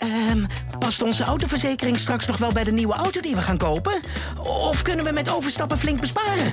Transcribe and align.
Ehm, 0.00 0.44
past 0.78 1.02
onze 1.02 1.24
autoverzekering 1.24 1.98
straks 1.98 2.26
nog 2.26 2.36
wel 2.36 2.52
bij 2.52 2.64
de 2.64 2.72
nieuwe 2.72 2.94
auto 2.94 3.20
die 3.20 3.34
we 3.34 3.42
gaan 3.42 3.58
kopen? 3.58 4.00
Of 4.38 4.82
kunnen 4.82 5.04
we 5.04 5.12
met 5.12 5.30
overstappen 5.30 5.78
flink 5.78 6.00
besparen? 6.00 6.52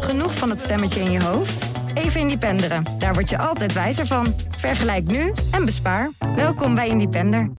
Genoeg 0.00 0.34
van 0.34 0.50
het 0.50 0.60
stemmetje 0.60 1.00
in 1.00 1.10
je 1.10 1.22
hoofd? 1.22 1.64
Even 1.94 2.20
Independeren. 2.20 2.84
Daar 2.98 3.14
word 3.14 3.30
je 3.30 3.38
altijd 3.38 3.72
wijzer 3.72 4.06
van. 4.06 4.34
Vergelijk 4.48 5.04
nu 5.04 5.32
en 5.50 5.64
bespaar. 5.64 6.10
Welkom 6.36 6.74
bij 6.74 6.88
Independer. 6.88 7.50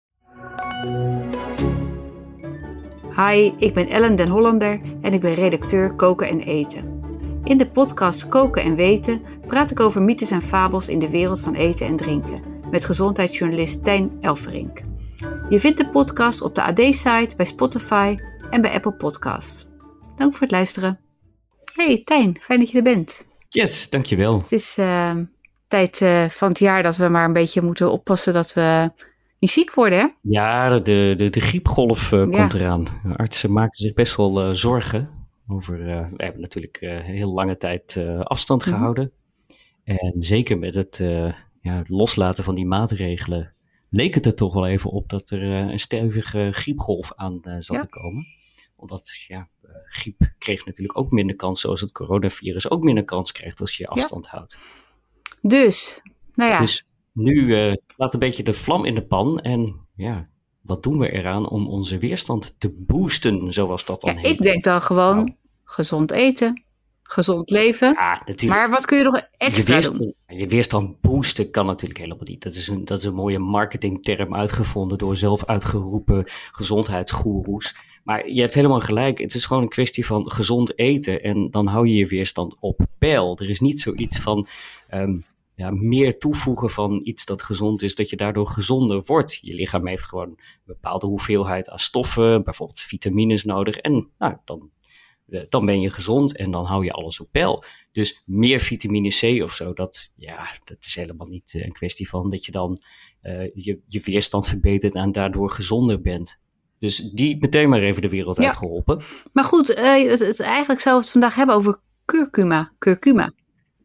Hi, 3.16 3.52
ik 3.56 3.74
ben 3.74 3.88
Ellen 3.88 4.16
den 4.16 4.28
Hollander 4.28 4.80
en 5.02 5.12
ik 5.12 5.20
ben 5.20 5.34
redacteur 5.34 5.94
Koken 5.94 6.28
en 6.28 6.40
Eten. 6.40 7.00
In 7.44 7.58
de 7.58 7.66
podcast 7.66 8.28
Koken 8.28 8.62
en 8.62 8.74
Weten 8.74 9.22
praat 9.46 9.70
ik 9.70 9.80
over 9.80 10.02
mythes 10.02 10.30
en 10.30 10.42
fabels 10.42 10.88
in 10.88 10.98
de 10.98 11.10
wereld 11.10 11.40
van 11.40 11.54
eten 11.54 11.86
en 11.86 11.96
drinken 11.96 12.42
met 12.70 12.84
gezondheidsjournalist 12.84 13.84
Tijn 13.84 14.10
Elverink. 14.20 14.82
Je 15.48 15.60
vindt 15.60 15.78
de 15.78 15.88
podcast 15.88 16.42
op 16.42 16.54
de 16.54 16.62
AD-site, 16.62 17.36
bij 17.36 17.46
Spotify 17.46 18.16
en 18.50 18.62
bij 18.62 18.72
Apple 18.72 18.92
Podcasts. 18.92 19.66
Dank 20.16 20.32
voor 20.32 20.40
het 20.42 20.50
luisteren. 20.50 20.98
Hey 21.74 22.02
Tijn, 22.04 22.36
fijn 22.40 22.58
dat 22.58 22.70
je 22.70 22.76
er 22.76 22.82
bent. 22.82 23.26
Yes, 23.48 23.90
dankjewel. 23.90 24.40
Het 24.40 24.52
is 24.52 24.78
uh, 24.78 25.16
tijd 25.68 26.00
uh, 26.00 26.24
van 26.24 26.48
het 26.48 26.58
jaar 26.58 26.82
dat 26.82 26.96
we 26.96 27.08
maar 27.08 27.24
een 27.24 27.32
beetje 27.32 27.62
moeten 27.62 27.90
oppassen 27.92 28.32
dat 28.32 28.54
we 28.54 28.90
niet 29.38 29.50
ziek 29.50 29.74
worden, 29.74 29.98
hè? 29.98 30.06
Ja, 30.20 30.68
de, 30.78 31.14
de, 31.16 31.30
de 31.30 31.40
griepgolf 31.40 32.12
uh, 32.12 32.20
ja. 32.30 32.38
komt 32.38 32.54
eraan. 32.54 32.86
Artsen 33.16 33.52
maken 33.52 33.78
zich 33.78 33.94
best 33.94 34.16
wel 34.16 34.54
zorgen 34.54 35.10
over... 35.48 35.78
we 36.16 36.22
hebben 36.24 36.40
natuurlijk 36.40 36.78
heel 37.02 37.32
lange 37.32 37.56
tijd 37.56 38.00
afstand 38.22 38.66
Mhm. 38.66 38.74
gehouden. 38.74 39.12
En 39.84 40.14
zeker 40.18 40.58
met 40.58 40.74
het 40.74 40.96
ja, 41.60 41.72
het 41.72 41.88
loslaten 41.88 42.44
van 42.44 42.54
die 42.54 42.66
maatregelen 42.66 43.54
leek 43.90 44.14
het 44.14 44.26
er 44.26 44.34
toch 44.34 44.54
wel 44.54 44.66
even 44.66 44.90
op 44.90 45.08
dat 45.08 45.30
er 45.30 45.42
uh, 45.42 45.58
een 45.72 45.78
stevige 45.78 46.48
griepgolf 46.52 47.12
aan 47.14 47.32
uh, 47.42 47.54
zat 47.58 47.76
Ja. 47.76 47.78
te 47.78 47.88
komen. 47.88 48.24
Omdat 48.76 49.24
ja, 49.28 49.48
uh, 49.64 49.70
griep 49.86 50.32
kreeg 50.38 50.64
natuurlijk 50.66 50.98
ook 50.98 51.10
minder 51.10 51.36
kans, 51.36 51.60
zoals 51.60 51.80
het 51.80 51.92
coronavirus 51.92 52.70
ook 52.70 52.82
minder 52.82 53.04
kans 53.04 53.32
krijgt 53.32 53.60
als 53.60 53.76
je 53.76 53.86
afstand 53.88 54.26
houdt. 54.26 54.56
Dus, 55.42 56.02
nou 56.34 56.50
ja, 56.50 56.60
Dus 56.60 56.84
nu 57.12 57.54
eh, 57.56 57.74
laat 57.96 58.14
een 58.14 58.20
beetje 58.20 58.42
de 58.42 58.52
vlam 58.52 58.84
in 58.84 58.94
de 58.94 59.06
pan 59.06 59.40
en 59.40 59.86
ja, 59.96 60.28
wat 60.62 60.82
doen 60.82 60.98
we 60.98 61.10
eraan 61.12 61.48
om 61.48 61.68
onze 61.68 61.98
weerstand 61.98 62.54
te 62.58 62.76
boosten, 62.86 63.52
zoals 63.52 63.84
dat 63.84 64.00
dan 64.00 64.14
ja, 64.14 64.20
heet. 64.20 64.26
ik 64.30 64.38
denk 64.38 64.64
dan 64.64 64.82
gewoon 64.82 65.16
Nou. 65.16 65.30
gezond 65.64 66.10
eten, 66.10 66.64
gezond 67.08 67.50
leven. 67.50 67.92
Ja, 67.92 68.22
natuurlijk. 68.24 68.60
Maar 68.60 68.70
wat 68.70 68.86
kun 68.86 68.98
je 68.98 69.04
nog 69.04 69.16
je, 69.16 69.26
extra 69.36 69.72
weerstand, 69.72 69.98
doen? 69.98 70.14
je 70.26 70.46
weerstand 70.46 71.00
boosten 71.00 71.50
kan 71.50 71.66
natuurlijk 71.66 72.00
helemaal 72.00 72.24
niet. 72.24 72.42
Dat 72.42 72.52
is 72.52 72.68
een, 72.68 72.84
dat 72.84 72.98
is 72.98 73.04
een 73.04 73.14
mooie 73.14 73.38
marketingterm 73.38 74.34
uitgevonden 74.34 74.98
door 74.98 75.16
zelf 75.16 75.44
uitgeroepen 75.44 76.24
gezondheidsgoeroes. 76.52 77.74
Maar 78.04 78.30
je 78.30 78.40
hebt 78.40 78.54
helemaal 78.54 78.80
gelijk. 78.80 79.18
Het 79.18 79.34
is 79.34 79.46
gewoon 79.46 79.62
een 79.62 79.68
kwestie 79.68 80.06
van 80.06 80.30
gezond 80.30 80.78
eten. 80.78 81.22
En 81.22 81.50
dan 81.50 81.66
hou 81.66 81.88
je 81.88 81.94
je 81.94 82.06
weerstand 82.06 82.56
op 82.60 82.86
peil. 82.98 83.38
Er 83.38 83.48
is 83.48 83.60
niet 83.60 83.80
zoiets 83.80 84.18
van 84.18 84.46
ehm, 84.88 85.18
ja, 85.54 85.70
meer 85.70 86.18
toevoegen 86.18 86.70
van 86.70 87.00
iets 87.04 87.24
dat 87.24 87.42
gezond 87.42 87.82
is, 87.82 87.94
dat 87.94 88.10
je 88.10 88.16
daardoor 88.16 88.48
gezonder 88.48 89.02
wordt. 89.06 89.38
Je 89.42 89.54
lichaam 89.54 89.86
heeft 89.86 90.06
gewoon 90.06 90.28
een 90.28 90.38
bepaalde 90.64 91.06
hoeveelheid 91.06 91.70
aan 91.70 91.78
stoffen, 91.78 92.44
bijvoorbeeld 92.44 92.80
vitamines 92.80 93.44
nodig. 93.44 93.76
En 93.76 94.08
nou, 94.18 94.36
dan 94.44 94.70
dan 95.48 95.66
ben 95.66 95.80
je 95.80 95.90
gezond 95.90 96.36
en 96.36 96.50
dan 96.50 96.64
hou 96.64 96.84
je 96.84 96.90
alles 96.90 97.20
op 97.20 97.28
peil. 97.30 97.64
Dus 97.92 98.22
meer 98.26 98.60
vitamine 98.60 99.08
C 99.08 99.42
of 99.42 99.54
zo, 99.54 99.72
dat, 99.72 100.12
ja, 100.16 100.48
dat 100.64 100.76
is 100.80 100.94
helemaal 100.94 101.26
niet 101.26 101.54
eh, 101.54 101.64
een 101.64 101.72
kwestie 101.72 102.08
van 102.08 102.30
dat 102.30 102.44
je 102.44 102.52
dan 102.52 102.78
uh, 103.22 103.50
je, 103.54 103.80
je 103.88 104.00
weerstand 104.04 104.46
verbetert 104.46 104.94
en 104.94 105.12
daardoor 105.12 105.50
gezonder 105.50 106.00
bent. 106.00 106.38
Dus 106.74 106.96
die 106.96 107.36
meteen 107.40 107.68
maar 107.68 107.82
even 107.82 108.02
de 108.02 108.08
wereld 108.08 108.36
Ja. 108.36 108.44
uitgeholpen. 108.44 109.02
Maar 109.32 109.44
goed, 109.44 109.74
eh, 109.74 110.10
het, 110.10 110.18
het, 110.18 110.40
eigenlijk 110.40 110.80
zou 110.80 111.00
het 111.00 111.10
vandaag 111.10 111.34
hebben 111.34 111.54
over 111.54 111.80
curcuma. 112.04 112.72
Curcuma. 112.78 113.30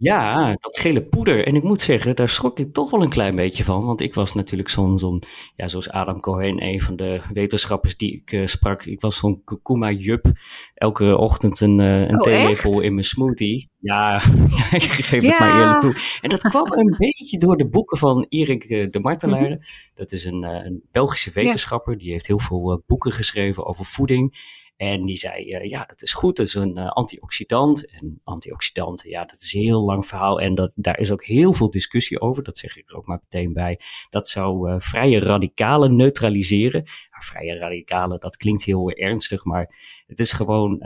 Ja, 0.04 0.56
dat 0.60 0.80
gele 0.80 1.04
poeder. 1.06 1.46
En 1.48 1.56
ik 1.56 1.64
moet 1.64 1.82
zeggen, 1.82 2.16
daar 2.16 2.30
schrok 2.30 2.60
ik 2.60 2.74
toch 2.74 2.90
wel 2.92 3.02
een 3.02 3.10
klein 3.10 3.36
beetje 3.36 3.64
van. 3.64 3.86
Want 3.86 4.02
ik 4.02 4.14
was 4.14 4.34
natuurlijk 4.34 4.70
zo'n, 4.70 5.00
zo'n 5.00 5.24
ja, 5.56 5.68
zoals 5.68 5.90
Adam 5.90 6.20
Cohen, 6.20 6.64
een 6.64 6.82
van 6.82 6.96
de 6.96 7.22
wetenschappers 7.34 7.98
die 7.98 8.14
ik 8.14 8.32
uh, 8.32 8.48
sprak. 8.48 8.84
Ik 8.86 9.02
was 9.02 9.18
zo'n 9.18 9.42
kurkuma-jup. 9.44 10.32
Elke 10.74 11.18
ochtend 11.18 11.60
een, 11.60 11.80
uh, 11.80 12.00
een 12.00 12.20
Oh, 12.20 12.24
theelepel 12.24 12.72
echt? 12.72 12.82
in 12.82 12.94
mijn 12.94 13.06
smoothie. 13.06 13.70
Ja, 13.80 14.16
ik 14.72 14.82
geef 14.82 15.24
Ja. 15.24 15.30
het 15.30 15.40
maar 15.40 15.60
eerlijk 15.62 15.80
toe. 15.80 15.96
En 16.22 16.30
dat 16.30 16.42
kwam 16.42 16.72
een 16.72 16.96
beetje 16.98 17.38
door 17.38 17.58
de 17.58 17.70
boeken 17.70 17.98
van 17.98 18.26
Erik 18.30 18.70
uh, 18.70 18.90
de 18.90 19.00
Martelaar. 19.00 19.50
Mhm. 19.50 19.58
Dat 19.96 20.12
is 20.12 20.26
een, 20.26 20.44
een 20.44 20.84
Belgische 20.92 21.32
wetenschapper. 21.34 21.98
Die 21.98 22.12
heeft 22.12 22.28
heel 22.28 22.40
veel 22.40 22.72
uh, 22.72 22.78
boeken 22.86 23.12
geschreven 23.12 23.66
over 23.66 23.86
voeding. 23.86 24.36
En 24.82 25.06
die 25.06 25.18
zei, 25.18 25.46
uh, 25.46 25.70
ja, 25.70 25.86
dat 25.86 26.02
is 26.02 26.14
goed, 26.14 26.36
dat 26.36 26.46
is 26.46 26.54
een 26.54 26.78
uh, 26.78 26.88
antioxidant. 26.88 27.92
En 27.92 28.22
antioxidanten, 28.24 29.10
ja, 29.10 29.26
dat 29.26 29.42
is 29.42 29.54
een 29.54 29.62
heel 29.62 29.84
lang 29.84 30.06
verhaal. 30.06 30.40
En 30.40 30.56
dat, 30.56 30.76
daar 30.80 31.00
is 31.00 31.12
ook 31.12 31.24
heel 31.24 31.54
veel 31.54 31.70
discussie 31.70 32.22
over, 32.22 32.44
dat 32.44 32.58
zeg 32.58 32.78
ik 32.78 32.90
er 32.90 32.96
ook 32.96 33.06
maar 33.06 33.20
meteen 33.22 33.54
bij. 33.54 33.80
Dat 34.10 34.28
zou 34.28 34.70
uh, 34.70 34.76
vrije 34.78 35.20
radicalen 35.20 35.96
neutraliseren. 35.96 36.84
Vrije 37.10 37.58
radicalen, 37.58 38.20
dat 38.20 38.38
klinkt 38.38 38.64
heel 38.64 38.90
ernstig, 38.90 39.44
maar 39.44 39.76
het 40.08 40.20
is 40.20 40.32
gewoon, 40.32 40.84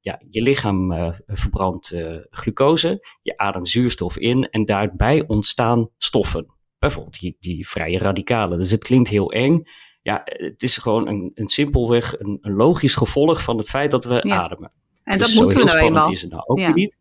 ja, 0.00 0.20
je 0.30 0.42
lichaam 0.42 1.12
verbrandt 1.26 1.94
glucose, 2.30 3.06
je 3.22 3.36
ademt 3.36 3.68
zuurstof 3.68 4.18
in 4.18 4.48
en 4.50 4.64
daarbij 4.64 5.26
ontstaan 5.26 5.90
stoffen. 5.96 6.54
Bijvoorbeeld 6.78 7.20
die, 7.20 7.36
die 7.40 7.68
vrije 7.68 7.98
radicalen. 7.98 8.58
Dus 8.58 8.70
het 8.70 8.84
klinkt 8.84 9.08
heel 9.08 9.32
eng, 9.32 9.62
ja, 10.04 10.20
het 10.24 10.62
is 10.62 10.76
gewoon 10.78 11.08
een, 11.08 11.30
een 11.34 11.48
simpelweg 11.48 12.18
een, 12.20 12.38
een, 12.40 12.52
logisch 12.54 12.94
gevolg 12.94 13.42
van 13.42 13.56
het 13.56 13.68
feit 13.68 13.90
dat 13.90 14.04
we 14.04 14.20
Ja. 14.26 14.42
ademen. 14.42 14.72
En 15.04 15.18
Dus 15.18 15.26
dat 15.34 15.42
moeten 15.42 15.58
we 15.58 15.64
nou 15.64 15.78
eenmaal. 15.78 16.10
is 16.10 16.22
het 16.22 16.30
nou 16.30 16.42
ook 16.46 16.58
Ja. 16.58 16.72
niet. 16.72 16.98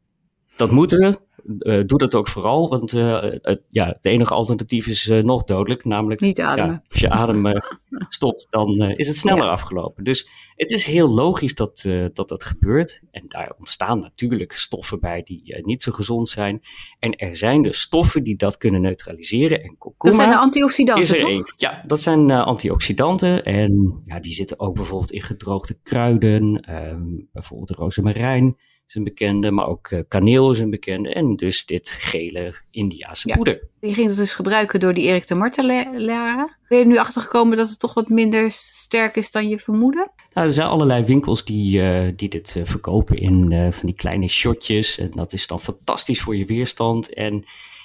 Dat 0.55 0.71
moeten 0.71 0.97
we. 0.99 1.19
Uh, 1.59 1.83
doe 1.85 1.97
dat 1.97 2.15
ook 2.15 2.27
vooral, 2.27 2.69
want 2.69 2.93
uh, 2.93 3.21
het, 3.21 3.61
ja, 3.69 3.85
het 3.87 4.05
enige 4.05 4.33
alternatief 4.33 4.87
is 4.87 5.07
uh, 5.07 5.23
nog 5.23 5.43
dodelijk, 5.43 5.85
namelijk 5.85 6.21
Niet 6.21 6.39
ademen. 6.41 6.71
Ja, 6.73 6.81
als 6.89 6.99
je 6.99 7.09
adem 7.09 7.61
stopt, 8.07 8.47
dan 8.49 8.81
is 8.81 9.07
het 9.07 9.17
sneller 9.17 9.43
Ja. 9.43 9.49
afgelopen. 9.51 10.03
Dus 10.03 10.29
het 10.55 10.69
is 10.71 10.85
heel 10.85 11.09
logisch 11.09 11.55
dat, 11.55 11.87
dat 12.13 12.29
dat 12.29 12.43
gebeurt. 12.43 13.01
En 13.11 13.23
daar 13.27 13.53
ontstaan 13.57 13.99
natuurlijk 13.99 14.51
stoffen 14.51 14.99
bij 14.99 15.21
die 15.23 15.61
niet 15.65 15.81
zo 15.83 15.91
gezond 15.91 16.29
zijn. 16.29 16.61
En 16.99 17.15
er 17.15 17.35
zijn 17.35 17.61
dus 17.61 17.79
stoffen 17.81 18.23
die 18.23 18.35
dat 18.35 18.57
kunnen 18.57 18.81
neutraliseren. 18.81 19.63
En 19.63 19.75
Dat 19.97 20.15
zijn 20.15 20.29
de 20.29 20.35
is 20.35 20.41
antioxidanten, 20.41 21.13
er 21.15 21.21
toch? 21.21 21.29
één. 21.29 21.53
Ja, 21.55 21.83
dat 21.87 21.99
zijn 21.99 22.31
antioxidanten. 22.31 23.43
En 23.45 24.01
ja, 24.05 24.19
die 24.19 24.31
zitten 24.33 24.59
ook 24.59 24.75
bijvoorbeeld 24.75 25.11
in 25.11 25.21
gedroogde 25.21 25.75
kruiden. 25.83 26.59
ehm, 26.59 27.01
bijvoorbeeld 27.31 27.69
rozemarijn 27.69 28.55
is 28.93 28.99
een 28.99 29.03
bekende, 29.03 29.51
maar 29.51 29.67
ook 29.67 29.89
uh, 29.89 29.99
kaneel 30.07 30.51
is 30.51 30.59
een 30.59 30.69
bekende. 30.69 31.13
En 31.13 31.35
dus 31.35 31.65
dit 31.65 31.89
gele 31.99 32.53
Indiase 32.71 33.27
Ja. 33.27 33.35
poeder. 33.35 33.67
Die 33.79 33.93
ging 33.93 34.07
dat 34.07 34.17
dus 34.17 34.33
gebruiken 34.33 34.79
door 34.79 34.93
die 34.93 35.03
Erik 35.03 35.27
de 35.27 35.35
Martelaar. 35.35 36.59
Ben 36.67 36.79
je 36.79 36.85
nu 36.85 36.97
achtergekomen 36.97 37.57
dat 37.57 37.69
het 37.69 37.79
toch 37.79 37.93
wat 37.93 38.09
minder 38.09 38.51
sterk 38.51 39.15
is 39.15 39.31
dan 39.31 39.49
je 39.49 39.59
vermoedde? 39.59 40.07
Nou, 40.33 40.47
er 40.47 40.53
zijn 40.53 40.67
allerlei 40.67 41.03
winkels 41.05 41.45
die, 41.45 41.81
uh, 41.81 42.11
die 42.15 42.29
dit 42.29 42.55
uh, 42.57 42.65
verkopen 42.65 43.17
in 43.17 43.51
uh, 43.51 43.71
van 43.71 43.85
die 43.85 43.95
kleine 43.95 44.27
shotjes. 44.27 44.97
En 44.97 45.11
dat 45.11 45.33
is 45.33 45.47
dan 45.47 45.59
fantastisch 45.59 46.21
voor 46.21 46.35
je 46.35 46.45
weerstand. 46.45 47.13
En 47.13 47.43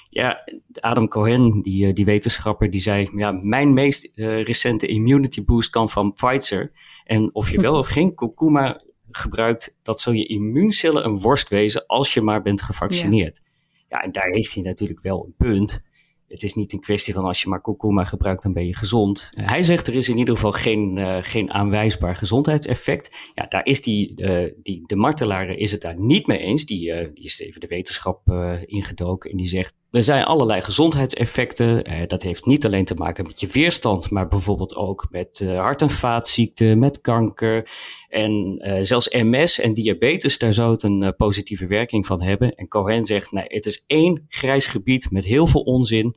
ja, 0.09 0.43
Adam 0.79 1.07
Cohen, 1.07 1.61
die, 1.61 1.93
die 1.93 2.05
wetenschapper, 2.05 2.69
die 2.69 2.81
zei... 2.81 3.09
Ja, 3.15 3.31
mijn 3.31 3.73
meest 3.73 4.11
uh, 4.15 4.43
recente 4.43 4.87
immunity 4.87 5.43
boost 5.43 5.69
kan 5.69 5.89
van 5.89 6.13
Pfizer. 6.13 6.71
En 7.05 7.35
of 7.35 7.51
je 7.51 7.61
wel 7.61 7.77
of 7.83 7.87
geen 7.87 8.15
kurkuma 8.15 8.81
gebruikt... 9.11 9.75
dat 9.81 9.99
zal 9.99 10.13
je 10.13 10.25
immuuncellen 10.25 11.05
een 11.05 11.19
worst 11.19 11.49
wezen 11.49 11.85
als 11.85 12.13
je 12.13 12.21
maar 12.21 12.41
bent 12.41 12.61
gevaccineerd. 12.61 13.41
Ja, 13.43 13.83
ja 13.87 14.03
en 14.03 14.11
daar 14.11 14.29
heeft 14.29 14.53
hij 14.53 14.63
natuurlijk 14.63 15.01
wel 15.01 15.25
een 15.25 15.33
punt... 15.37 15.87
Het 16.27 16.43
is 16.43 16.53
niet 16.53 16.73
een 16.73 16.79
kwestie 16.79 17.13
van 17.13 17.23
als 17.23 17.41
je 17.41 17.49
maar 17.49 17.61
kurkuma 17.61 18.03
gebruikt, 18.03 18.43
dan 18.43 18.53
ben 18.53 18.65
je 18.65 18.75
gezond. 18.75 19.29
Hij 19.31 19.63
zegt 19.63 19.87
er 19.87 19.95
is 19.95 20.09
in 20.09 20.17
ieder 20.17 20.35
geval 20.35 20.51
geen, 20.51 20.97
uh, 20.97 21.17
geen 21.21 21.53
aanwijsbaar 21.53 22.15
gezondheidseffect. 22.15 23.31
Ja, 23.33 23.45
daar 23.45 23.65
is 23.65 23.81
die, 23.81 24.13
uh, 24.15 24.51
die, 24.63 24.83
de 24.85 24.95
martelaar 24.95 25.49
is 25.49 25.71
het 25.71 25.81
daar 25.81 25.99
niet 25.99 26.27
mee 26.27 26.37
eens. 26.37 26.65
Die, 26.65 26.91
uh, 26.91 27.07
die 27.13 27.23
is 27.23 27.39
even 27.39 27.59
de 27.59 27.67
wetenschap 27.67 28.29
ingedoken 28.65 29.31
en 29.31 29.37
die 29.37 29.47
zegt... 29.47 29.75
er 29.91 30.03
zijn 30.03 30.23
allerlei 30.23 30.61
gezondheidseffecten. 30.61 31.91
Uh, 31.91 32.07
dat 32.07 32.23
heeft 32.23 32.45
niet 32.45 32.65
alleen 32.65 32.85
te 32.85 32.95
maken 32.95 33.25
met 33.25 33.39
je 33.39 33.47
weerstand... 33.47 34.09
maar 34.09 34.27
bijvoorbeeld 34.27 34.75
ook 34.75 35.07
met 35.09 35.39
uh, 35.39 35.59
hart- 35.59 35.81
en 35.81 35.89
vaatziekten, 35.89 36.79
met 36.79 37.01
kanker... 37.01 37.69
En 38.09 38.61
uh, 38.67 38.77
zelfs 38.81 39.09
MS 39.09 39.59
en 39.59 39.73
diabetes, 39.73 40.37
daar 40.37 40.53
zou 40.53 40.71
het 40.71 40.83
een 40.83 41.01
uh, 41.01 41.09
positieve 41.17 41.67
werking 41.67 42.05
van 42.05 42.23
hebben. 42.23 42.55
En 42.55 42.67
Cohen 42.67 43.05
zegt, 43.05 43.31
nee, 43.31 43.45
het 43.47 43.65
is 43.65 43.83
één 43.87 44.25
grijs 44.27 44.67
gebied 44.67 45.11
met 45.11 45.25
heel 45.25 45.47
veel 45.47 45.61
onzin. 45.61 46.15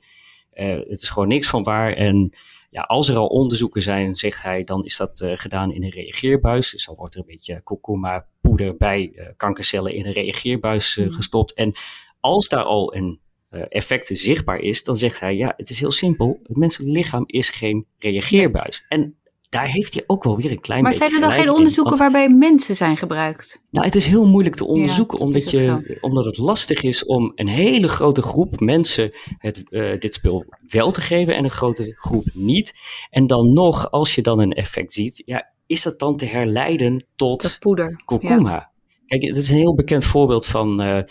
Het 0.52 1.02
is 1.02 1.10
gewoon 1.10 1.28
niks 1.28 1.46
van 1.46 1.62
waar. 1.62 1.92
En 1.92 2.32
ja, 2.70 2.80
als 2.80 3.08
er 3.08 3.16
al 3.16 3.26
onderzoeken 3.26 3.82
zijn, 3.82 4.14
zegt 4.14 4.42
hij, 4.42 4.64
dan 4.64 4.84
is 4.84 4.96
dat 4.96 5.24
gedaan 5.34 5.72
in 5.72 5.82
een 5.82 5.90
reageerbuis. 5.90 6.70
Dus 6.70 6.86
dan 6.86 6.96
wordt 6.96 7.14
er 7.14 7.20
een 7.20 7.26
beetje 7.26 7.60
kurkuma 7.62 8.26
poeder 8.40 8.76
bij 8.76 9.32
kankercellen 9.36 9.94
in 9.94 10.06
een 10.06 10.12
reageerbuis 10.12 10.96
uh, 10.96 11.12
gestopt. 11.12 11.54
En 11.54 11.72
als 12.20 12.48
daar 12.48 12.64
al 12.64 12.94
een 12.94 13.20
effect 13.68 14.06
zichtbaar 14.06 14.58
is, 14.58 14.82
dan 14.82 14.96
zegt 14.96 15.20
hij, 15.20 15.36
ja, 15.36 15.52
het 15.56 15.70
is 15.70 15.80
heel 15.80 15.90
simpel. 15.90 16.40
Het 16.42 16.56
menselijk 16.56 16.92
lichaam 16.92 17.24
is 17.26 17.50
geen 17.50 17.86
reageerbuis. 17.98 18.84
En 18.88 19.16
daar 19.48 19.66
heeft 19.66 19.94
hij 19.94 20.04
ook 20.06 20.24
wel 20.24 20.36
weer 20.36 20.50
een 20.50 20.60
klein 20.60 20.82
maar 20.82 20.90
beetje 20.90 21.06
zijn 21.06 21.22
er 21.22 21.28
dan 21.28 21.36
geen 21.36 21.46
in, 21.46 21.52
onderzoeken 21.54 21.98
want- 21.98 22.12
waarbij 22.12 22.36
mensen 22.36 22.76
zijn 22.76 22.96
gebruikt? 22.96 23.62
Nou, 23.70 23.86
het 23.86 23.94
is 23.94 24.06
heel 24.06 24.26
moeilijk 24.26 24.54
te 24.54 24.64
onderzoeken, 24.66 25.18
dat 25.18 25.26
omdat, 25.26 25.50
je, 25.50 25.98
omdat 26.00 26.24
het 26.24 26.38
lastig 26.38 26.82
is 26.82 27.04
om 27.04 27.32
een 27.34 27.48
hele 27.48 27.88
grote 27.88 28.22
groep 28.22 28.60
mensen 28.60 29.12
het, 29.38 29.70
eh, 29.70 29.98
dit 29.98 30.14
spul 30.14 30.44
wel 30.66 30.90
te 30.90 31.00
geven 31.00 31.36
en 31.36 31.44
een 31.44 31.50
grote 31.50 31.94
groep 31.98 32.26
niet. 32.34 32.72
En 33.10 33.26
dan 33.26 33.52
nog, 33.52 33.90
als 33.90 34.14
je 34.14 34.22
dan 34.22 34.40
een 34.40 34.52
effect 34.52 34.92
ziet, 34.92 35.22
ja, 35.26 35.52
is 35.66 35.82
dat 35.82 35.98
dan 35.98 36.16
te 36.16 36.26
herleiden 36.26 37.06
tot 37.16 37.42
Dat 37.42 37.56
poeder. 37.58 37.90
Ja. 37.90 38.02
kurkuma? 38.04 38.70
Kijk, 39.06 39.22
het 39.22 39.36
is 39.36 39.48
een 39.48 39.56
heel 39.56 39.74
bekend 39.74 40.04
voorbeeld 40.04 40.46
van, 40.46 40.80
eh, 40.80 41.02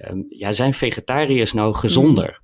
ehm, 0.00 0.22
ja, 0.28 0.52
zijn 0.52 0.74
vegetariërs 0.74 1.52
nou 1.52 1.74
gezonder? 1.74 2.40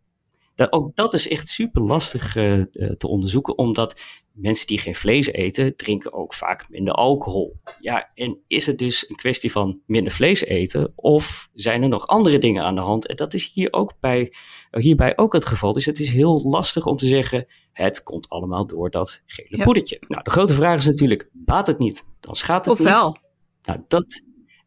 Dat, 0.54 0.72
ook 0.72 0.96
dat 0.96 1.14
is 1.14 1.28
echt 1.28 1.48
super 1.48 1.82
lastig 1.82 2.36
eh, 2.36 2.60
eh, 2.60 2.66
te 2.96 3.08
onderzoeken, 3.08 3.58
omdat 3.58 4.00
mensen 4.32 4.66
die 4.66 4.78
geen 4.78 4.94
vlees 4.94 5.26
eten, 5.26 5.76
drinken 5.76 6.12
ook 6.12 6.34
vaak 6.34 6.68
minder 6.68 6.94
alcohol. 6.94 7.56
Ja, 7.80 8.10
en 8.14 8.38
is 8.46 8.66
het 8.66 8.78
dus 8.78 9.08
een 9.10 9.16
kwestie 9.16 9.52
van 9.52 9.80
minder 9.86 10.12
vlees 10.12 10.44
eten, 10.44 10.92
of 10.94 11.48
zijn 11.54 11.82
er 11.82 11.88
nog 11.88 12.06
andere 12.06 12.38
dingen 12.38 12.62
aan 12.62 12.74
de 12.74 12.80
hand? 12.80 13.06
En 13.06 13.16
dat 13.16 13.34
is 13.34 13.52
hier 13.52 13.72
ook 13.72 13.92
bij, 14.00 14.32
eh, 14.70 14.82
hierbij 14.82 15.16
ook 15.16 15.32
het 15.32 15.44
geval. 15.44 15.72
Dus 15.72 15.84
het 15.86 16.00
is 16.00 16.10
heel 16.10 16.42
lastig 16.42 16.86
om 16.86 16.96
te 16.96 17.06
zeggen, 17.06 17.46
het 17.72 18.02
komt 18.02 18.28
allemaal 18.28 18.66
door 18.66 18.90
dat 18.90 19.22
gele 19.26 19.56
Ja. 19.56 19.64
poedertje. 19.64 20.00
Nou, 20.08 20.22
de 20.22 20.30
grote 20.30 20.54
vraag 20.54 20.76
is 20.76 20.86
natuurlijk, 20.86 21.28
baat 21.32 21.66
het 21.66 21.78
niet? 21.78 22.04
Dan 22.20 22.34
schaadt 22.34 22.64
het 22.64 22.74
Of 22.74 22.78
niet. 22.78 23.20
Nou, 23.62 23.80
dat, 23.88 24.22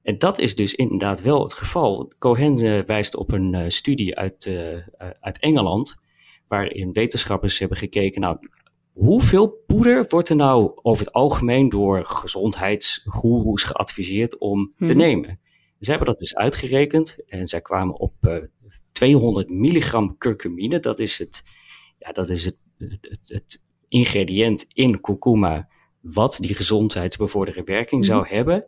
en 0.09 0.17
dat 0.17 0.39
is 0.39 0.56
dus 0.56 0.73
inderdaad 0.75 1.21
wel 1.21 1.44
het 1.44 1.53
geval. 1.53 2.11
Cohen 2.19 2.56
eh, 2.56 2.83
wijst 2.85 3.15
op 3.15 3.31
een 3.31 3.53
eh, 3.53 3.69
studie 3.69 4.17
uit, 4.17 4.45
eh, 4.45 4.77
uit 5.19 5.39
Engeland, 5.39 5.95
waarin 6.47 6.91
wetenschappers 6.94 7.59
hebben 7.59 7.77
gekeken, 7.77 8.21
nou, 8.21 8.38
hoeveel 8.94 9.47
poeder 9.67 10.06
wordt 10.09 10.29
er 10.29 10.35
nou 10.35 10.71
over 10.81 11.06
het 11.06 11.13
algemeen 11.13 11.69
door 11.69 12.06
gezondheidsgoeroes 12.06 13.63
geadviseerd 13.63 14.38
om 14.38 14.73
te 14.77 14.83
Mhm. 14.94 14.97
nemen? 14.97 15.39
Ze 15.79 15.89
hebben 15.89 16.07
dat 16.07 16.17
dus 16.19 16.35
uitgerekend 16.35 17.17
en 17.27 17.47
zij 17.47 17.61
kwamen 17.61 18.00
op 18.00 18.13
eh, 18.21 18.35
200 18.91 19.50
milligram 19.50 20.17
curcumine. 20.17 20.79
Dat 20.79 21.00
is 21.00 21.17
het, 21.17 21.44
ja, 22.00 22.11
dat 22.11 22.29
is 22.29 22.45
het, 22.45 22.56
het, 22.77 23.19
het 23.23 23.65
ingrediënt 23.88 24.65
in 24.73 25.01
kurkuma 25.01 25.69
wat 26.01 26.38
die 26.39 26.56
gezondheidsbevorderende 26.56 27.71
werking 27.73 28.06
zou 28.06 28.27
hebben. 28.27 28.65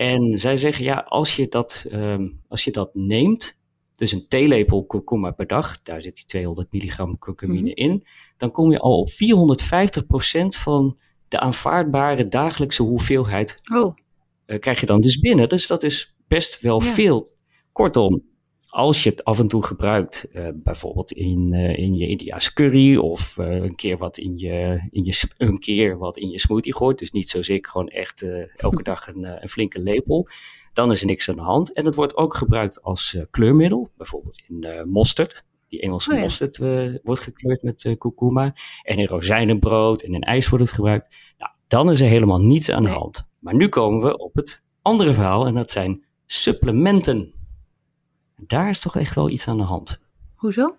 En 0.00 0.38
zij 0.38 0.56
zeggen, 0.56 0.84
ja, 0.84 1.04
als 1.08 1.36
je 1.36 1.48
dat, 1.48 1.86
ehm, 1.90 2.28
als 2.48 2.64
je 2.64 2.70
dat 2.70 2.90
neemt, 2.94 3.58
dus 3.92 4.12
een 4.12 4.28
theelepel 4.28 4.84
kurkuma 4.84 5.30
per 5.30 5.46
dag, 5.46 5.82
daar 5.82 6.02
zit 6.02 6.14
die 6.14 6.24
200 6.24 6.72
milligram 6.72 7.18
curcumine 7.18 7.74
in, 7.74 8.04
dan 8.36 8.50
kom 8.50 8.70
je 8.70 8.78
al 8.78 8.98
op 8.98 9.10
450% 9.10 10.56
van 10.56 10.98
de 11.28 11.40
aanvaardbare 11.40 12.28
dagelijkse 12.28 12.82
hoeveelheid 12.82 13.60
Oh, 13.74 13.96
eh, 14.46 14.58
krijg 14.58 14.80
je 14.80 14.86
dan 14.86 15.00
dus 15.00 15.18
binnen. 15.18 15.48
Dus 15.48 15.66
dat 15.66 15.82
is 15.82 16.14
best 16.28 16.60
wel 16.60 16.82
Ja. 16.82 16.92
veel. 16.92 17.30
Kortom, 17.72 18.22
als 18.70 19.02
je 19.02 19.10
het 19.10 19.24
af 19.24 19.38
en 19.38 19.48
toe 19.48 19.64
gebruikt, 19.64 20.26
eh, 20.32 20.48
bijvoorbeeld 20.54 21.12
in, 21.12 21.52
eh, 21.52 21.78
in 21.78 21.94
je 21.94 22.06
India's 22.06 22.52
curry 22.52 22.96
of 22.96 23.38
eh, 23.38 23.54
een 23.54 23.74
keer 23.74 23.96
wat 23.96 24.18
in 24.18 24.38
je, 24.38 24.88
in 24.90 25.04
je 25.04 25.28
een 25.36 25.58
keer 25.58 25.98
wat 25.98 26.16
in 26.16 26.30
je 26.30 26.40
smoothie 26.40 26.74
gooit, 26.74 26.98
dus 26.98 27.10
niet 27.10 27.30
zozeer 27.30 27.58
gewoon 27.70 27.88
echt 27.88 28.26
elke 28.56 28.82
dag 28.92 29.06
een, 29.06 29.24
een 29.42 29.48
flinke 29.48 29.82
lepel, 29.82 30.28
dan 30.72 30.90
is 30.90 31.00
er 31.00 31.06
niks 31.06 31.28
aan 31.28 31.36
de 31.36 31.42
hand. 31.42 31.72
En 31.72 31.84
het 31.84 31.94
wordt 31.94 32.16
ook 32.16 32.34
gebruikt 32.34 32.82
als 32.82 33.16
kleurmiddel, 33.30 33.88
bijvoorbeeld 33.96 34.42
in 34.48 34.88
mosterd. 34.88 35.44
Die 35.68 35.80
Engelse 35.80 36.10
Oh 36.10 36.16
ja. 36.16 36.22
mosterd 36.22 36.58
wordt 37.02 37.20
gekleurd 37.20 37.62
met 37.62 37.94
kurkuma. 37.98 38.54
En 38.82 38.96
in 38.96 39.06
rozijnenbrood 39.06 40.02
en 40.02 40.14
in 40.14 40.20
ijs 40.20 40.48
wordt 40.48 40.64
het 40.64 40.74
gebruikt. 40.74 41.16
Nou, 41.38 41.52
dan 41.68 41.90
is 41.90 42.00
er 42.00 42.08
helemaal 42.08 42.40
niets 42.40 42.70
aan 42.70 42.82
de 42.82 42.88
hand. 42.88 43.26
Maar 43.38 43.54
nu 43.54 43.68
komen 43.68 44.02
we 44.08 44.18
op 44.18 44.34
het 44.34 44.62
andere 44.82 45.12
verhaal 45.12 45.46
en 45.46 45.54
dat 45.54 45.70
zijn 45.70 46.04
supplementen. 46.26 47.39
Daar 48.46 48.68
is 48.68 48.80
toch 48.80 48.96
echt 48.96 49.14
wel 49.14 49.30
iets 49.30 49.48
aan 49.48 49.56
de 49.58 49.62
hand. 49.64 49.98
hoezo? 50.34 50.76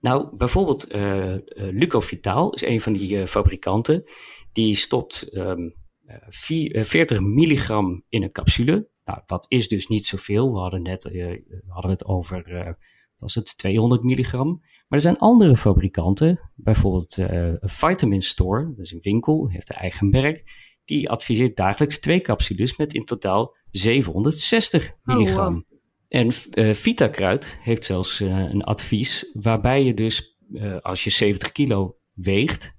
Nou, 0.00 0.36
bijvoorbeeld 0.36 0.86
eh 0.86 1.34
eh, 1.34 1.40
Lucovitaal 1.54 2.52
is 2.52 2.62
een 2.62 2.80
van 2.80 2.92
die 2.92 3.20
eh, 3.20 3.26
fabrikanten. 3.26 4.08
Die 4.52 4.74
stopt 4.74 5.22
ehm, 5.22 5.68
eh, 6.04 6.16
vier- 6.28 6.74
eh, 6.74 6.84
40 6.84 7.20
milligram 7.20 8.04
in 8.08 8.22
een 8.22 8.32
capsule. 8.32 8.88
Nou, 9.04 9.20
wat 9.26 9.46
is 9.48 9.68
dus 9.68 9.86
niet 9.86 10.06
zoveel. 10.06 10.52
We 10.52 10.58
hadden 10.58 10.82
net 10.82 11.02
we 11.02 11.62
hadden 11.66 11.90
het 11.90 12.04
over, 12.04 12.64
wat 12.64 13.20
was 13.20 13.34
het, 13.34 13.58
200 13.58 14.02
milligram. 14.02 14.48
Maar 14.48 14.98
er 14.98 15.00
zijn 15.00 15.18
andere 15.18 15.56
fabrikanten, 15.56 16.50
bijvoorbeeld 16.54 17.18
Vitamin 17.60 18.22
Store, 18.22 18.64
dat 18.64 18.78
is 18.78 18.92
een 18.92 19.00
winkel, 19.00 19.48
heeft 19.48 19.70
een 19.70 19.76
eigen 19.76 20.08
merk. 20.08 20.42
Die 20.84 21.10
adviseert 21.10 21.56
dagelijks 21.56 21.98
twee 21.98 22.20
capsules 22.20 22.76
met 22.76 22.94
in 22.94 23.04
totaal 23.04 23.56
760 23.70 24.90
wow. 25.02 25.62
En 26.10 26.28
eh 26.50 26.74
Vitakruid 26.74 27.56
heeft 27.60 27.84
zelfs 27.84 28.20
eh, 28.20 28.28
een 28.38 28.62
advies 28.62 29.30
waarbij 29.32 29.84
je 29.84 29.94
dus, 29.94 30.38
eh, 30.52 30.76
als 30.76 31.04
je 31.04 31.10
70 31.10 31.52
kilo 31.52 31.96
weegt, 32.14 32.74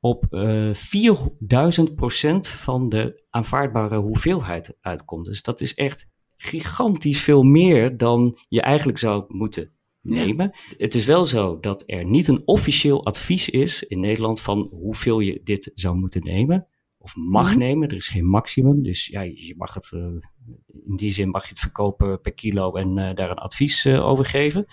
op 0.00 0.26
eh 0.30 0.74
4000 0.74 1.94
procent 1.94 2.48
van 2.48 2.88
de 2.88 3.24
aanvaardbare 3.30 3.96
hoeveelheid 3.96 4.76
uitkomt. 4.80 5.24
Dus 5.24 5.42
dat 5.42 5.60
is 5.60 5.74
echt 5.74 6.06
gigantisch 6.36 7.20
veel 7.20 7.42
meer 7.42 7.96
dan 7.96 8.38
je 8.48 8.60
eigenlijk 8.60 8.98
zou 8.98 9.24
moeten 9.28 9.70
Ja. 10.02 10.24
nemen. 10.24 10.50
Het 10.76 10.94
is 10.94 11.04
wel 11.06 11.24
zo 11.24 11.60
dat 11.60 11.82
er 11.86 12.04
niet 12.04 12.28
een 12.28 12.46
officieel 12.46 13.04
advies 13.04 13.48
is 13.48 13.82
in 13.82 14.00
Nederland 14.00 14.40
van 14.40 14.68
hoeveel 14.72 15.20
je 15.20 15.40
dit 15.44 15.70
zou 15.74 15.96
moeten 15.96 16.22
nemen. 16.22 16.66
Of 17.02 17.16
mag 17.16 17.48
Mhm. 17.50 17.58
nemen. 17.58 17.88
Er 17.88 17.96
is 17.96 18.08
geen 18.08 18.26
maximum. 18.26 18.82
Dus 18.82 19.06
ja, 19.06 19.20
je 19.20 19.54
mag 19.56 19.74
het, 19.74 19.90
eh, 19.92 20.00
in 20.86 20.96
die 20.96 21.10
zin 21.10 21.28
mag 21.28 21.42
je 21.42 21.48
het 21.48 21.58
verkopen 21.58 22.20
per 22.20 22.32
kilo 22.34 22.74
en 22.74 22.98
eh, 22.98 23.14
daar 23.14 23.30
een 23.30 23.36
advies 23.36 23.84
eh, 23.84 24.06
over 24.06 24.24
geven. 24.24 24.64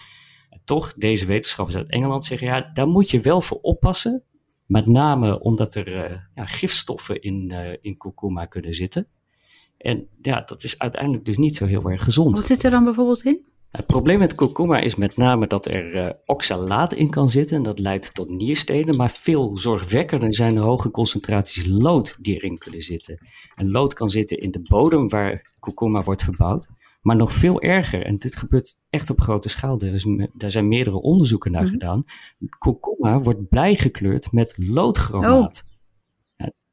En 0.50 0.62
toch, 0.65 0.94
deze 0.94 1.25
wetenschappers 1.25 1.77
uit 1.77 1.89
Engeland 1.89 2.25
zeggen, 2.25 2.47
ja, 2.47 2.69
daar 2.74 2.88
moet 2.88 3.09
je 3.09 3.19
wel 3.19 3.41
voor 3.41 3.59
oppassen. 3.62 4.24
Met 4.65 4.85
name 4.85 5.39
omdat 5.39 5.75
er 5.75 5.89
ja, 6.33 6.45
gifstoffen 6.45 7.21
in, 7.21 7.51
in 7.81 7.97
kurkuma 7.97 8.45
kunnen 8.45 8.73
zitten. 8.73 9.07
En 9.77 10.07
ja, 10.21 10.41
dat 10.41 10.63
is 10.63 10.80
uiteindelijk 10.80 11.25
dus 11.25 11.38
niet 11.38 11.56
zo 11.56 11.65
heel 11.65 11.89
erg 11.91 12.03
gezond. 12.03 12.38
Wat 12.38 12.47
zit 12.47 12.63
er 12.63 12.71
dan 12.71 12.83
bijvoorbeeld 12.83 13.23
in? 13.23 13.45
Het 13.71 13.85
probleem 13.85 14.19
met 14.19 14.35
kurkuma 14.35 14.79
is 14.79 14.95
met 14.95 15.17
name 15.17 15.47
dat 15.47 15.65
er 15.65 15.93
eh, 15.95 16.09
oxalaat 16.25 16.93
in 16.93 17.09
kan 17.09 17.29
zitten. 17.29 17.57
En 17.57 17.63
dat 17.63 17.79
leidt 17.79 18.13
tot 18.13 18.29
nierstenen. 18.29 18.95
Maar 18.95 19.09
veel 19.09 19.57
zorgwekkender 19.57 20.33
zijn 20.33 20.53
de 20.53 20.59
hoge 20.59 20.91
concentraties 20.91 21.65
lood 21.67 22.18
die 22.21 22.35
erin 22.35 22.57
kunnen 22.57 22.81
zitten. 22.81 23.18
En 23.56 23.71
lood 23.71 23.94
kan 23.94 24.09
zitten 24.09 24.37
in 24.37 24.51
de 24.51 24.61
bodem 24.61 25.09
waar 25.09 25.53
kurkuma 25.59 26.01
wordt 26.01 26.23
verbouwd. 26.23 26.68
Maar 27.01 27.15
nog 27.15 27.33
veel 27.33 27.61
erger, 27.61 28.06
en 28.06 28.18
dit 28.18 28.35
gebeurt 28.35 28.77
echt 28.89 29.09
op 29.09 29.21
grote 29.21 29.49
schaal, 29.49 29.80
er 29.80 29.94
is 29.94 30.06
daar 30.33 30.51
zijn 30.51 30.68
meerdere 30.68 31.01
onderzoeken 31.01 31.51
naar 31.51 31.61
Mhm. 31.63 31.71
gedaan. 31.71 32.03
Kurkuma 32.59 33.19
wordt 33.19 33.49
blij 33.49 33.75
gekleurd 33.75 34.31
met 34.31 34.53
loodchromaat. 34.57 35.63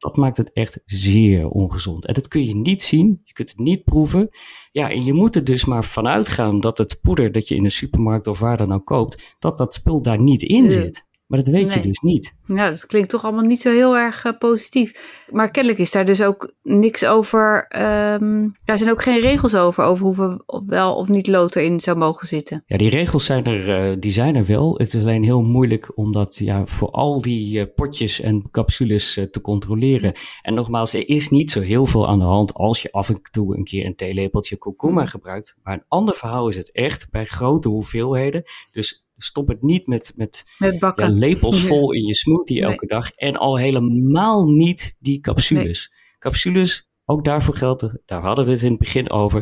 Dat 0.04 0.16
maakt 0.16 0.36
het 0.36 0.52
echt 0.52 0.80
zeer 0.84 1.46
ongezond. 1.46 2.06
En 2.06 2.14
dat 2.14 2.28
kun 2.28 2.44
je 2.44 2.56
niet 2.56 2.82
zien, 2.82 3.20
je 3.24 3.32
kunt 3.32 3.48
het 3.48 3.58
niet 3.58 3.84
proeven. 3.84 4.28
Ja, 4.72 4.90
en 4.90 5.04
je 5.04 5.12
moet 5.12 5.36
er 5.36 5.44
dus 5.44 5.64
maar 5.64 5.84
vanuit 5.84 6.28
gaan 6.28 6.60
dat 6.60 6.78
het 6.78 6.98
poeder 7.00 7.32
dat 7.32 7.48
je 7.48 7.54
in 7.54 7.62
de 7.62 7.70
supermarkt 7.70 8.26
of 8.26 8.38
waar 8.38 8.56
dan 8.56 8.72
ook 8.72 8.86
koopt, 8.86 9.36
dat 9.38 9.58
dat 9.58 9.74
spul 9.74 10.02
daar 10.02 10.20
niet 10.20 10.42
in 10.42 10.70
zit. 10.70 11.06
Maar 11.26 11.38
dat 11.38 11.48
weet 11.48 11.72
je 11.72 11.80
dus 11.80 11.98
niet. 11.98 12.34
Nou, 12.46 12.70
dat 12.70 12.86
klinkt 12.86 13.08
toch 13.08 13.24
allemaal 13.24 13.44
niet 13.44 13.60
zo 13.60 13.70
heel 13.70 13.96
erg 13.96 14.24
eh, 14.24 14.32
positief. 14.38 15.24
Maar 15.30 15.50
kennelijk 15.50 15.80
is 15.80 15.90
daar 15.90 16.04
dus 16.04 16.22
ook 16.22 16.52
niks 16.62 17.04
over. 17.04 17.66
ehm, 17.68 18.48
daar 18.64 18.78
zijn 18.78 18.90
ook 18.90 19.02
geen 19.02 19.20
regels 19.20 19.54
over, 19.54 19.84
over 19.84 20.04
hoeveel 20.04 20.42
of 20.46 20.62
wel 20.66 20.94
of 20.94 21.08
niet 21.08 21.26
lood 21.26 21.56
erin 21.56 21.80
zou 21.80 21.96
mogen 21.96 22.26
zitten. 22.26 22.62
Ja, 22.66 22.76
die 22.76 22.90
regels 22.90 23.24
zijn 23.24 23.44
er, 23.44 23.90
eh, 23.90 23.96
die 23.98 24.10
zijn 24.10 24.36
er 24.36 24.46
wel. 24.46 24.78
Het 24.78 24.94
is 24.94 25.02
alleen 25.02 25.22
heel 25.22 25.42
moeilijk 25.42 25.98
om 25.98 26.12
dat 26.12 26.38
ja, 26.38 26.66
voor 26.66 26.90
al 26.90 27.22
die 27.22 27.60
eh, 27.60 27.66
potjes 27.74 28.20
en 28.20 28.50
capsules 28.50 29.12
te 29.30 29.40
controleren. 29.40 30.12
En 30.42 30.54
nogmaals, 30.54 30.94
er 30.94 31.08
is 31.08 31.28
niet 31.28 31.50
zo 31.50 31.60
heel 31.60 31.86
veel 31.86 32.08
aan 32.08 32.18
de 32.18 32.24
hand 32.24 32.54
als 32.54 32.82
je 32.82 32.92
af 32.92 33.08
en 33.08 33.22
toe 33.30 33.56
een 33.56 33.64
keer 33.64 33.86
een 33.86 33.96
theelepeltje 33.96 34.56
kurkuma 34.56 35.06
gebruikt. 35.06 35.56
Maar 35.62 35.74
een 35.74 35.84
ander 35.88 36.14
verhaal 36.14 36.48
is 36.48 36.56
het 36.56 36.72
echt 36.72 37.10
bij 37.10 37.24
grote 37.24 37.68
hoeveelheden. 37.68 38.42
Dus 38.72 39.03
stop 39.24 39.48
het 39.48 39.62
niet 39.62 39.86
met, 39.86 40.12
met 40.16 40.44
Met 40.58 40.76
ja, 40.80 40.94
lepels 41.08 41.64
vol 41.68 41.92
in 41.92 42.06
je 42.06 42.14
smoothie 42.14 42.60
Nee. 42.60 42.70
elke 42.70 42.86
dag. 42.86 43.10
En 43.10 43.36
al 43.36 43.58
helemaal 43.58 44.46
niet 44.50 44.96
die 44.98 45.20
capsules. 45.20 45.92
Capsules, 46.18 46.88
ook 47.04 47.24
daarvoor 47.24 47.54
geldt, 47.56 47.98
daar 48.06 48.22
hadden 48.22 48.44
we 48.44 48.50
het 48.50 48.62
in 48.62 48.70
het 48.70 48.78
begin 48.78 49.10
over. 49.10 49.38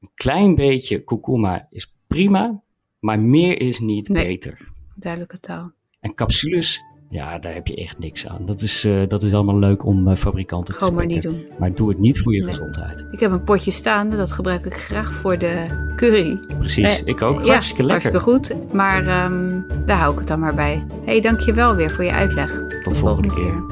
Een 0.00 0.10
klein 0.14 0.54
beetje 0.54 1.04
kurkuma 1.04 1.66
is 1.70 1.94
prima, 2.06 2.62
maar 2.98 3.20
meer 3.20 3.60
is 3.60 3.78
niet 3.80 4.08
Nee. 4.08 4.26
beter. 4.26 4.68
Duidelijke 4.96 5.40
taal. 5.40 5.72
En 6.00 6.14
capsules, 6.14 6.82
Ja, 7.12 7.38
daar 7.38 7.54
heb 7.54 7.66
je 7.66 7.74
echt 7.76 7.98
niks 7.98 8.26
aan. 8.28 8.46
Dat 8.46 8.60
is, 8.60 8.84
uh, 8.84 9.08
dat 9.08 9.22
is 9.22 9.32
allemaal 9.34 9.58
leuk 9.58 9.84
om 9.86 10.08
uh, 10.08 10.14
fabrikanten 10.16 10.74
Gewoon 10.74 10.88
te 10.90 10.94
maar 10.96 11.04
spreken. 11.10 11.30
niet 11.30 11.48
doen. 11.48 11.58
Maar 11.58 11.74
doe 11.74 11.88
het 11.88 11.98
niet 11.98 12.20
voor 12.20 12.34
je 12.34 12.40
Nee. 12.40 12.48
gezondheid. 12.48 13.04
Ik 13.10 13.20
heb 13.20 13.30
een 13.32 13.42
potje 13.42 13.70
staande, 13.70 14.16
dat 14.16 14.32
gebruik 14.32 14.66
ik 14.66 14.74
graag 14.74 15.12
voor 15.12 15.38
de 15.38 15.66
curry. 15.96 16.38
Precies, 16.58 17.00
Eh, 17.00 17.06
ik 17.06 17.22
ook. 17.22 17.44
ja, 17.44 17.50
Hartstikke 17.50 17.82
lekker. 17.84 18.12
Hartstikke 18.12 18.54
goed, 18.54 18.72
maar 18.74 19.06
ehm, 19.06 19.60
daar 19.86 19.96
hou 19.98 20.12
ik 20.12 20.18
het 20.18 20.28
dan 20.28 20.40
maar 20.40 20.54
bij. 20.54 20.74
Hé, 21.04 21.10
hey, 21.12 21.20
dankjewel 21.20 21.74
weer 21.74 21.90
voor 21.90 22.04
je 22.04 22.12
uitleg. 22.12 22.62
Tot 22.82 22.94
de 22.94 23.00
volgende 23.00 23.34
keer. 23.34 23.64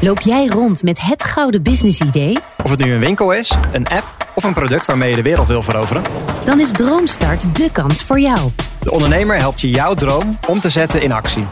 Loop 0.00 0.20
jij 0.20 0.46
rond 0.46 0.82
met 0.82 1.00
het 1.00 1.22
gouden 1.24 1.62
business-idee? 1.62 2.38
Of 2.64 2.70
het 2.70 2.78
nu 2.84 2.92
een 2.92 3.00
winkel 3.00 3.32
is, 3.32 3.56
een 3.72 3.86
app 3.88 4.19
of 4.34 4.44
een 4.44 4.54
product 4.54 4.86
waarmee 4.86 5.10
je 5.10 5.16
de 5.16 5.22
wereld 5.22 5.46
wil 5.46 5.62
veroveren. 5.62 6.02
Dan 6.44 6.60
is 6.60 6.70
Droomstart 6.70 7.56
de 7.56 7.68
kans 7.72 8.02
voor 8.04 8.20
jou. 8.20 8.50
De 8.80 8.90
ondernemer 8.90 9.36
helpt 9.36 9.60
je 9.60 9.70
jouw 9.70 9.94
droom 9.94 10.38
om 10.46 10.60
te 10.60 10.70
zetten 10.70 11.02
in 11.02 11.12
actie. 11.12 11.46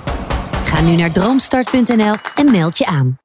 Ga 0.65 0.81
nu 0.81 0.97
naar 0.97 1.13
droomstart.nl 1.13 2.15
en 2.35 2.51
meld 2.51 2.79
je 2.79 2.87
aan. 2.87 3.19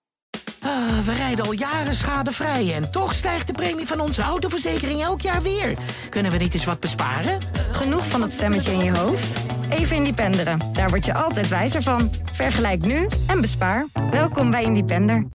Ah, 0.62 0.72
we 1.06 1.14
rijden 1.14 1.46
al 1.46 1.52
jaren 1.52 1.96
schadevrij 1.96 2.74
en 2.76 2.92
toch 2.92 3.14
stijgt 3.14 3.48
de 3.48 3.54
premie 3.54 3.88
van 3.88 4.00
onze 4.00 4.22
autoverzekering 4.22 5.02
elk 5.02 5.22
jaar 5.22 5.42
weer. 5.42 5.78
Kunnen 6.10 6.32
we 6.32 6.38
niet 6.38 6.54
eens 6.54 6.66
wat 6.66 6.80
besparen? 6.80 7.40
Genoeg 7.72 8.08
van 8.08 8.22
dat 8.22 8.32
stemmetje 8.32 8.72
in 8.72 8.84
je 8.84 8.98
hoofd? 8.98 9.38
Even 9.70 9.96
Independeren. 9.96 10.60
Daar 10.74 10.90
word 10.90 11.06
je 11.06 11.14
altijd 11.14 11.48
wijzer 11.48 11.82
van. 11.82 12.12
Vergelijk 12.32 12.86
nu 12.86 13.08
en 13.28 13.42
bespaar. 13.42 13.86
Welkom 14.12 14.52
bij 14.52 14.64
Independer. 14.64 15.26